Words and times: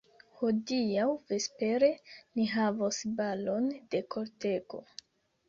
Hodiaŭ 0.37 1.03
vespere 1.31 1.89
ni 2.39 2.47
havos 2.55 3.01
balon 3.21 3.71
de 3.93 4.03
kortego! 4.17 4.83